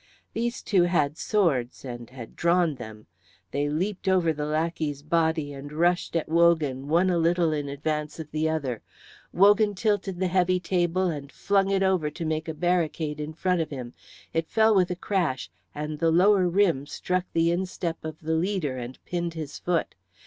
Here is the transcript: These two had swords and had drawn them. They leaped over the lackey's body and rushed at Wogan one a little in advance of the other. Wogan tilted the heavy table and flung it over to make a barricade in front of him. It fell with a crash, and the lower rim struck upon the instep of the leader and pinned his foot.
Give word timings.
These 0.33 0.63
two 0.63 0.81
had 0.81 1.15
swords 1.15 1.85
and 1.85 2.09
had 2.09 2.35
drawn 2.35 2.73
them. 2.73 3.05
They 3.51 3.69
leaped 3.69 4.07
over 4.07 4.33
the 4.33 4.47
lackey's 4.47 5.03
body 5.03 5.53
and 5.53 5.71
rushed 5.71 6.15
at 6.15 6.27
Wogan 6.27 6.87
one 6.87 7.11
a 7.11 7.19
little 7.19 7.53
in 7.53 7.69
advance 7.69 8.19
of 8.19 8.31
the 8.31 8.49
other. 8.49 8.81
Wogan 9.31 9.75
tilted 9.75 10.19
the 10.19 10.27
heavy 10.27 10.59
table 10.59 11.05
and 11.11 11.31
flung 11.31 11.69
it 11.69 11.83
over 11.83 12.09
to 12.09 12.25
make 12.25 12.47
a 12.47 12.55
barricade 12.55 13.19
in 13.19 13.33
front 13.33 13.61
of 13.61 13.69
him. 13.69 13.93
It 14.33 14.49
fell 14.49 14.73
with 14.73 14.89
a 14.89 14.95
crash, 14.95 15.51
and 15.75 15.99
the 15.99 16.09
lower 16.09 16.49
rim 16.49 16.87
struck 16.87 17.25
upon 17.25 17.29
the 17.33 17.51
instep 17.51 18.03
of 18.03 18.17
the 18.21 18.33
leader 18.33 18.77
and 18.77 18.97
pinned 19.05 19.35
his 19.35 19.59
foot. 19.59 19.93